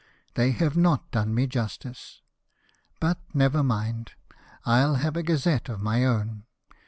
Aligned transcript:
They 0.33 0.49
have 0.49 0.75
not 0.75 1.11
done 1.11 1.35
me 1.35 1.45
justice. 1.45 2.23
But, 2.99 3.19
never 3.35 3.61
mind, 3.61 4.13
I'll 4.65 4.95
have 4.95 5.15
a 5.15 5.21
gazette 5.21 5.69
of 5.69 5.79
my 5.79 6.03
own." 6.03 6.45